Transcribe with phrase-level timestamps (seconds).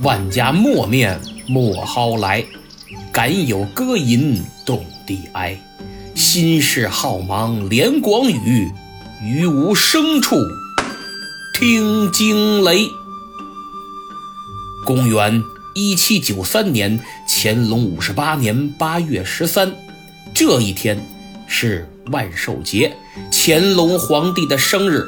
[0.00, 2.44] 万家莫面莫蒿来，
[3.10, 5.58] 敢有歌吟动地哀。
[6.14, 8.70] 心事浩茫连广宇，
[9.22, 10.36] 于无声处
[11.54, 12.86] 听惊雷。
[14.84, 15.42] 公元
[15.74, 19.74] 一七九三年乾隆五十八年八月十三，
[20.34, 21.02] 这一天
[21.46, 22.94] 是万寿节，
[23.32, 25.06] 乾隆皇帝的生日。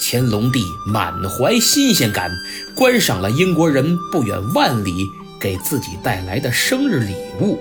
[0.00, 2.30] 乾隆帝满怀新鲜感，
[2.74, 7.58] 观赏了英国人不远万里给自己带来的生日礼物。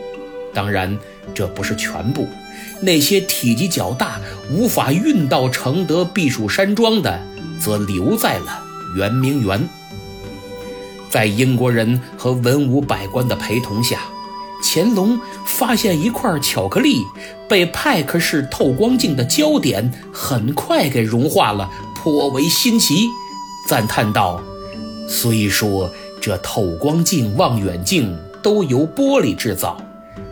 [0.53, 0.97] 当然，
[1.33, 2.27] 这不是全部。
[2.79, 4.19] 那些体积较大、
[4.51, 7.19] 无法运到承德避暑山庄的，
[7.59, 8.63] 则留在了
[8.95, 9.67] 圆明园。
[11.09, 14.01] 在英国人和文武百官的陪同下，
[14.63, 17.01] 乾隆发现一块巧克力
[17.47, 21.69] 被派克式透光镜的焦点很快给融化了。
[22.09, 23.09] 颇为新奇，
[23.67, 24.41] 赞叹道
[25.09, 25.91] ：“虽说
[26.21, 29.77] 这透光镜、望远镜都由玻璃制造，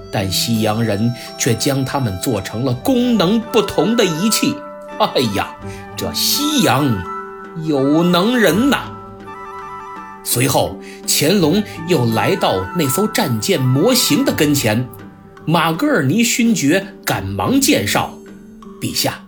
[0.09, 4.55] 但西洋人却将它们做成了功能不同的仪器。
[4.99, 5.53] 哎呀，
[5.97, 6.89] 这西洋
[7.65, 8.89] 有能人呐！”
[10.23, 14.87] 随后，乾隆又来到那艘战舰模型的跟前，
[15.43, 18.17] 马格尔尼勋爵赶忙介绍
[18.79, 19.19] ：“陛下。”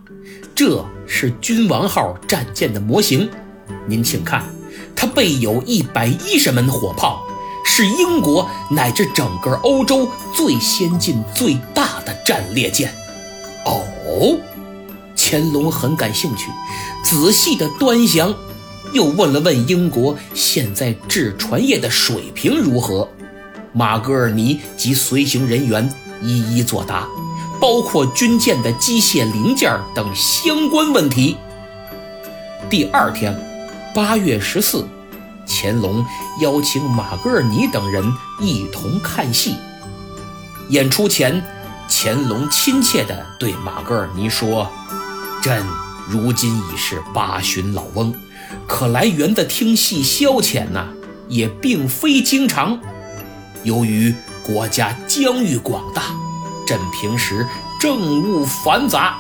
[0.58, 3.30] 这是君王号战舰的模型，
[3.86, 4.44] 您请看，
[4.96, 7.22] 它备有一百一十门火炮，
[7.64, 12.92] 是英国乃至整个欧洲最先进、最大的战列舰。
[13.68, 14.40] 哦，
[15.16, 16.50] 乾隆很感兴趣，
[17.04, 18.34] 仔细的端详，
[18.94, 23.08] 又问了问英国现在制船业的水平如何。
[23.74, 25.88] 马格尔尼及随行人员
[26.24, 27.08] 一一作答。
[27.60, 31.38] 包括军舰的机械零件等相关问题。
[32.70, 33.36] 第二天，
[33.96, 34.88] 八月十四，
[35.48, 36.06] 乾隆
[36.42, 38.04] 邀请马格尔尼等人
[38.40, 39.56] 一同看戏。
[40.70, 41.42] 演出前，
[41.90, 44.70] 乾隆亲切地对马格尔尼说
[45.42, 45.66] ：“朕
[46.08, 48.14] 如今已是八旬老翁，
[48.67, 50.88] 可来园子听戏消遣呐，
[51.30, 52.78] 也并非经常。
[53.64, 54.14] 由于
[54.46, 56.04] 国家疆域广大。”
[56.67, 57.48] 朕平时
[57.80, 59.17] 政务繁杂，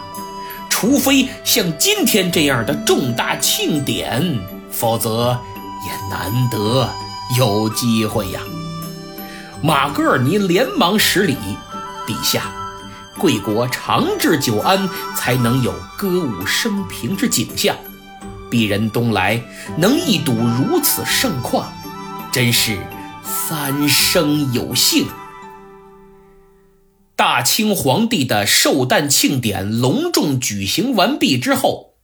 [0.69, 4.37] 除非像今天这样的重大庆典，
[4.69, 5.39] 否则
[5.85, 6.89] 也难得
[7.37, 8.41] 有机会呀。
[9.61, 11.37] 马格尔尼连忙施礼
[12.05, 12.43] ：“陛下，
[13.17, 17.73] 贵国长治久安，才能有歌舞升平之景象。
[18.51, 19.41] 鄙人东来，
[19.77, 21.71] 能一睹如此盛况，
[22.31, 22.77] 真是
[23.23, 25.07] 三生有幸。”
[27.17, 31.95] 大清皇帝的寿诞庆典隆重举行完毕之后，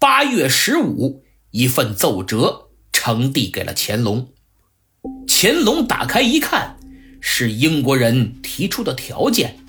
[0.00, 4.30] 八月十五，一份奏折呈递给了乾隆。
[5.28, 6.76] 乾隆打开一看，
[7.20, 9.60] 是英国人提出的条件：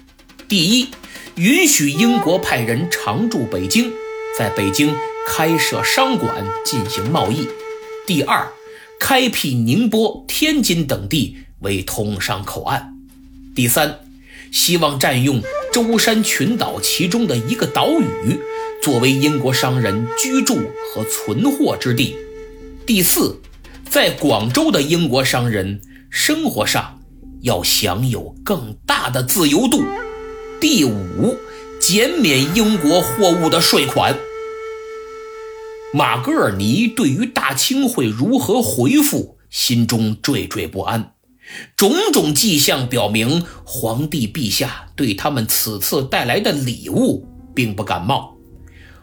[0.47, 0.87] 第一，
[1.35, 3.91] 允许英国派人常驻北京，
[4.35, 4.95] 在北京
[5.27, 7.45] 开设商馆进行贸易；
[8.07, 8.51] 第二，
[8.99, 12.81] 开辟宁波、天津等地为通商口岸；
[13.53, 13.99] 第三。
[14.51, 18.39] 希望占用舟山群岛其中的一个岛屿，
[18.81, 20.55] 作为英国商人居住
[20.93, 22.15] 和存货之地。
[22.85, 23.39] 第四，
[23.89, 25.79] 在广州的英国商人
[26.09, 26.99] 生活上
[27.41, 29.83] 要享有更大的自由度。
[30.59, 31.37] 第五，
[31.79, 34.17] 减免英国货物的税款。
[35.93, 41.13] 马格尔尼对于大清会如何回复，心中惴惴不安。
[41.75, 48.35] 种种迹象表明，皇帝陛下对他们此次带来的礼物并不感冒，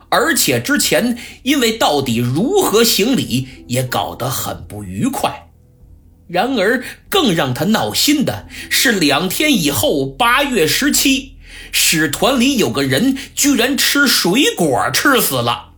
[0.08, 5.42] 而且之前因为到底如何行礼也搞得很不愉快。
[6.28, 11.36] 然而，更让他闹心的是，两天以后，八月十七，
[11.70, 15.70] 使团里有个人居然吃水果吃死了，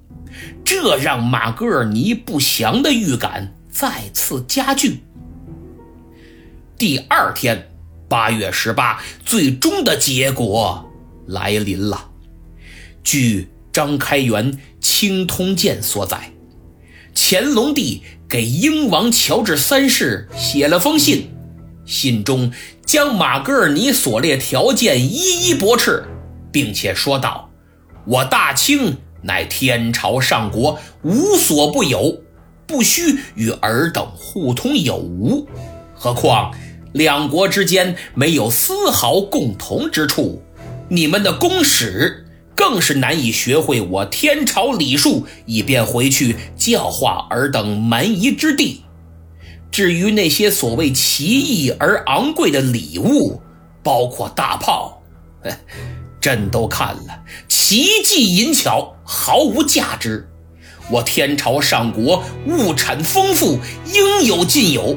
[0.64, 5.00] 这让马格尔尼不祥的预感再次加剧。
[6.78, 7.72] 第二天，
[8.08, 10.88] 八月十八，最终的结果
[11.26, 12.10] 来临了。
[13.02, 16.32] 据张开元《清通鉴》所载，
[17.12, 21.32] 乾隆帝给英王乔治三世写了封信，
[21.84, 22.52] 信中
[22.86, 26.04] 将马格尔尼所列条件一一驳斥，
[26.52, 27.50] 并且说道
[28.06, 32.22] ：“我大清乃天朝上国，无所不有，
[32.68, 35.44] 不需与尔等互通有无。
[35.92, 36.54] 何况。”
[36.92, 40.42] 两国之间没有丝毫共同之处，
[40.88, 48.82] 你们的公使更是难以学会我天朝礼数，以便回去教化尔等蛮夷之地。
[49.70, 53.40] 至于那些所谓奇异而昂贵的礼物，
[53.82, 55.02] 包括大炮，
[56.20, 60.28] 朕都看了，奇技淫巧，毫无价值。
[60.90, 63.60] 我天朝上国物产丰富，
[63.92, 64.96] 应有尽有。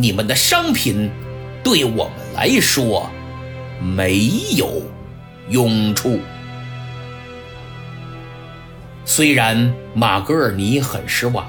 [0.00, 1.10] 你们的商品，
[1.64, 3.10] 对我们来说，
[3.82, 4.80] 没有
[5.48, 6.20] 用处。
[9.04, 11.44] 虽然马格尔尼很失望，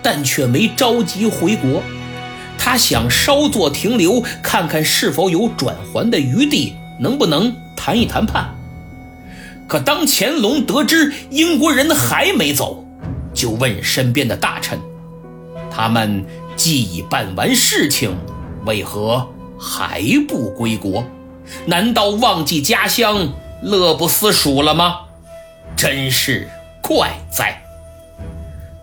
[0.00, 1.82] 但却没着急回国。
[2.56, 8.54] 他想稍作停留，看看是否有转圜的余地，能不能谈一谈判。
[9.66, 12.86] 可当乾隆得知英国人还没走，
[13.34, 14.78] 就问身边的大臣
[15.68, 16.24] ：“他们
[16.56, 18.16] 既已办完事情，
[18.64, 19.28] 为何
[19.58, 21.04] 还不归国？
[21.66, 23.32] 难道忘记家乡，
[23.62, 25.00] 乐不思蜀了吗？”
[25.76, 26.48] 真是
[26.82, 27.62] 怪哉！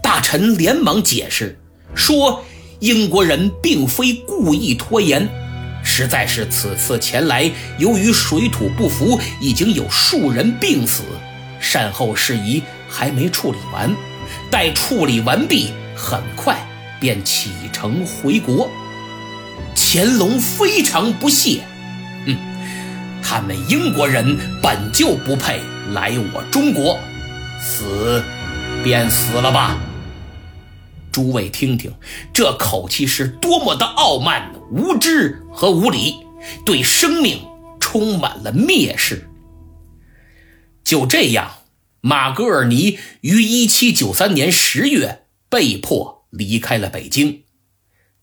[0.01, 1.60] 大臣连忙解释
[1.94, 2.44] 说。
[2.81, 5.27] 英国人并非故意拖延，
[5.83, 11.04] 实在是此次前来，由于水土不服，已经有数人病死，
[11.60, 13.94] 善后事宜还没处理完，
[14.50, 16.57] 待处理完毕，很快
[17.00, 18.69] 便启程回国。
[19.75, 21.63] 乾隆非常不屑，
[22.25, 22.38] 嗯，
[23.24, 25.62] 他们英国人本就不配
[25.94, 27.00] 来我中国，
[27.62, 28.24] 死
[28.84, 29.78] 便死了吧。
[31.12, 31.94] 诸位听听，
[32.34, 36.16] 这口气是多么的傲慢、无知和无礼，
[36.66, 37.42] 对生命
[37.80, 39.30] 充满了蔑视。
[40.84, 41.51] 就这样，
[42.01, 47.44] 马格尔尼于1793年10月被迫离开了北京。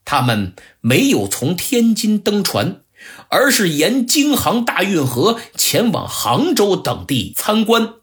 [0.04, 2.82] 他们没有从天津登船，
[3.28, 7.94] 而是沿京杭大运河前往杭州等地参观，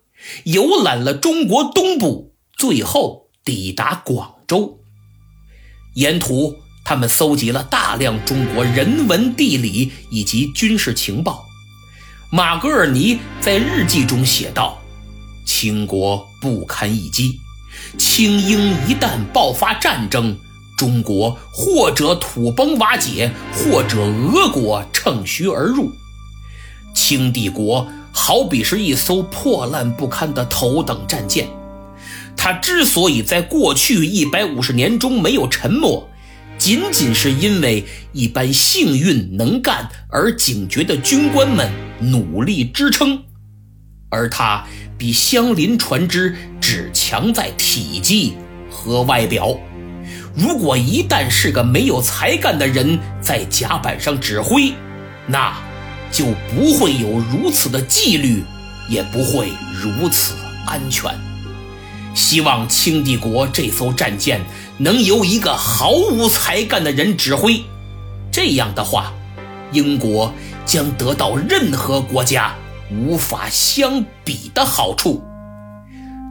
[0.43, 4.35] 游览了中国东部，最后抵达广。
[4.45, 4.81] 州，
[5.95, 11.45] 沿途他们搜集了大量中国人文地理以及军事情报。
[12.29, 14.81] 马格尔尼在日记中写道
[15.47, 17.39] ：“清国不堪一击，
[17.97, 20.37] 清英一旦爆发战争，
[20.77, 25.91] 中国或者土崩瓦解，或者俄国乘虚而入。
[26.93, 31.47] 清帝国好比是一艘破烂不堪的头等战舰。”
[32.35, 36.09] 它之所以在过去一百五十年中没有沉没，
[36.57, 43.23] 仅仅是因为一般幸运、能干而警觉的军官们努力支撑，
[44.13, 44.63] 而他
[44.97, 48.35] 比相邻船只只强在体积
[48.69, 49.57] 和外表。
[50.35, 54.73] 如果一旦是个没有才干的人在甲板上指挥，
[55.25, 55.53] 那
[56.11, 58.43] 就不会有如此的纪律，
[58.87, 60.35] 也不会如此
[60.67, 61.11] 安全。
[62.13, 64.39] 希望清帝国这艘战舰
[64.77, 67.63] 能由一个毫无才干的人指挥，
[68.31, 69.11] 这样的话，
[69.71, 70.31] 英国
[70.65, 72.53] 将得到任何国家
[72.95, 75.23] 无法相比的好处。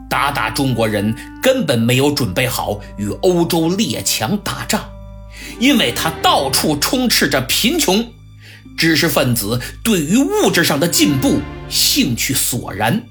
[0.09, 4.81] 鞑靼中国人根本没有准备好与欧洲列强打仗，
[5.59, 8.11] 因为他到处充斥着贫穷，
[8.77, 11.39] 知识分子对于物质上的进步
[11.69, 13.03] 兴趣索然，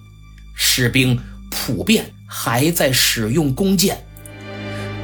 [0.55, 1.21] 士兵
[1.51, 2.13] 普遍。
[2.35, 4.07] 还在使用弓箭，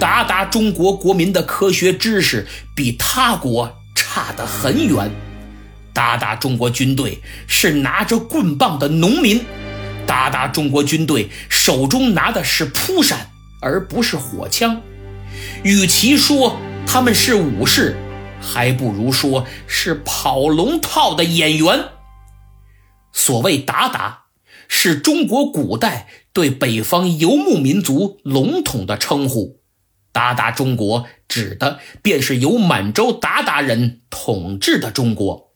[0.00, 5.10] 鞑靼中国国民的科学知识比他国差得很远。
[5.98, 9.44] 鞑靼中国军队是拿着棍棒的农民，
[10.06, 14.80] 鞑靼中国军队手中拿的是扑扇，而不是火枪。
[15.64, 17.96] 与其说他们是武士，
[18.40, 21.86] 还不如说是跑龙套的演员。
[23.12, 24.18] 所谓鞑靼，
[24.68, 26.06] 是中国古代。
[26.32, 29.58] 对北方游牧民族笼统的称呼，
[30.12, 35.47] 鞑靼中国指的便是由满洲鞑靼人统治的中国。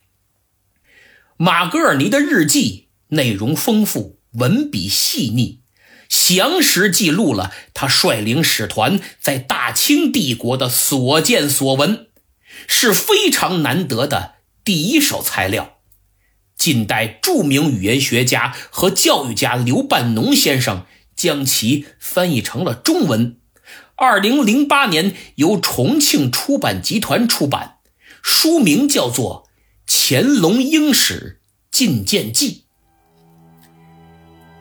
[1.45, 5.59] 马格尔尼的日记内容丰富，文笔细腻，
[6.09, 12.07] 详实记录了他率领使团在大清帝国的所见所闻，
[12.69, 15.79] 是非常难得的第一手材料。
[16.57, 23.41] 近代著名语言学家和教育家刘半农先生将其翻译成了中文。
[23.97, 27.79] 二零零八年由重庆出版集团出版，
[28.23, 29.47] 书名叫做
[29.87, 32.51] 《乾隆英史进谏记》。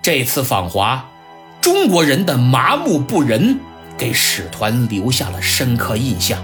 [0.01, 1.09] 这次访华，
[1.61, 3.59] 中国人的麻木不仁
[3.97, 6.41] 给使团留下了深刻印象。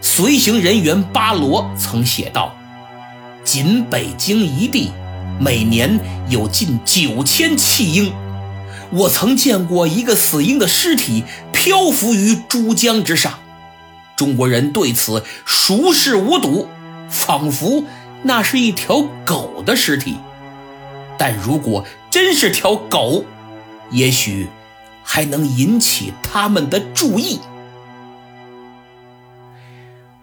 [0.00, 2.54] 随行人员巴罗曾写道。
[3.44, 4.90] 仅北京一地，
[5.38, 8.12] 每年有近九千弃婴。
[8.90, 13.38] 我曾见过一个死婴的尸体漂浮于珠江之上。
[14.16, 16.68] 中国人对此熟视无睹，
[17.08, 17.84] 仿佛
[18.22, 20.16] 那是一条狗的尸体。
[21.18, 23.24] 但如果真是条狗，
[23.90, 24.48] 也许
[25.02, 27.40] 还能引起他们的注意。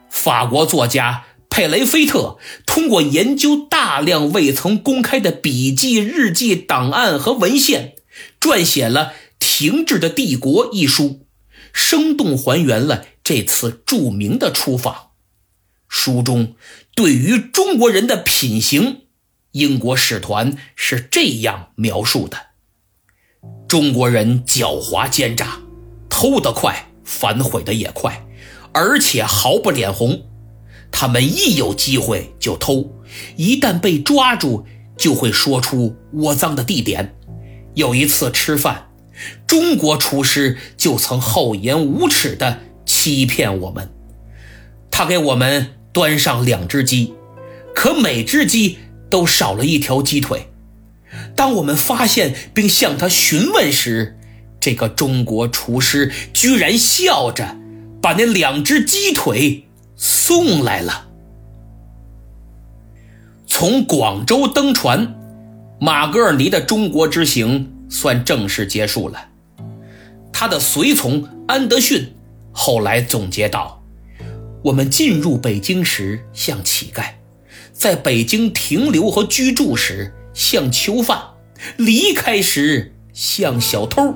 [0.09, 7.95] 法国作家佩雷菲特通过研究大量未曾公开的笔记、日记、档案和文献，
[8.39, 9.07] 撰写了
[9.39, 11.25] 《停滞的帝国》一书，
[11.71, 15.12] 生动还原了这次著名的出访。
[15.95, 16.55] 书中
[16.95, 19.03] 对于中国人的品行，
[19.51, 22.35] 英国使团是这样描述的：
[23.67, 25.59] 中国人狡猾奸诈，
[26.09, 28.25] 偷得快，反悔的也快。
[28.73, 30.23] 而且毫不脸红，
[30.91, 32.91] 他们一有机会就偷，
[33.38, 34.65] 一旦被抓住，
[34.97, 37.15] 就会说出窝赃的地点。
[37.75, 38.89] 有一次吃饭，
[39.45, 43.93] 中国厨师就曾厚颜无耻地欺骗我们。
[44.89, 47.13] 他给我们端上两只鸡，
[47.73, 50.47] 可每只鸡都少了一条鸡腿。
[51.35, 54.19] 当我们发现并向他询问时，
[54.59, 57.57] 这个中国厨师居然笑着。
[58.03, 61.07] 把那两只鸡腿送来了。
[63.47, 65.15] 从广州登船，
[65.79, 69.29] 马格尔尼的中国之行算正式结束了。
[70.33, 72.13] 他的随从安德逊
[72.51, 73.81] 后来总结道
[74.63, 77.03] ：“我们进入北京时像乞丐，
[77.72, 81.22] 在北京停留和居住时像囚犯，
[81.77, 84.15] 离开时像小偷。”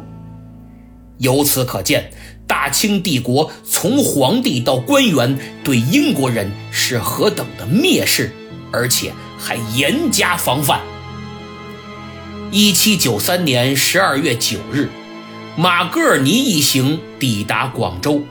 [1.20, 2.12] 由此可见。
[2.48, 8.32] 大清帝国从皇帝到官员对英国人是何等的蔑视，
[8.72, 10.80] 而且还严加防范。
[12.50, 14.88] 一七九三年十二月九日，
[15.58, 18.24] 马格尔尼一行抵达广州，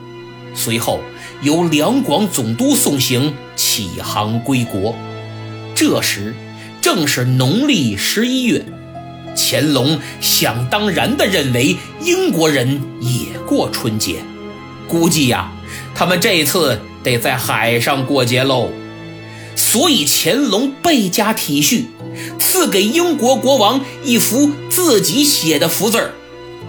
[0.55, 0.99] 随后
[1.41, 4.95] 由两广总督送行，启航归国。
[5.75, 6.35] 这时
[6.81, 8.65] 正是农历十一月。
[9.35, 14.15] 乾隆想当然地认为英国人也过春节，
[14.87, 15.51] 估计呀，
[15.93, 18.71] 他们这次得在海上过节喽。
[19.55, 21.83] 所以乾隆倍加体恤，
[22.39, 26.13] 赐给英国国王一幅自己写的福字儿，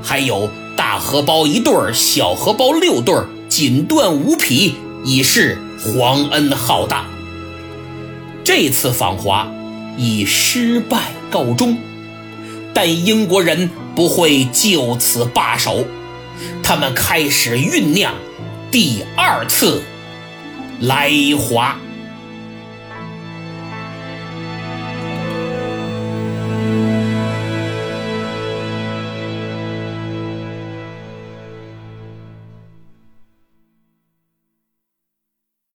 [0.02, 3.26] 还有大荷包一对儿，小荷包六对儿，
[3.59, 7.07] 锦缎五匹，以示皇恩浩大。
[8.45, 9.50] 这次访华
[9.97, 11.77] 以失败告终。
[12.73, 15.85] 但英国人不会就此罢手，
[16.62, 18.15] 他们开始酝酿
[18.71, 19.83] 第二次
[20.79, 21.77] 来华。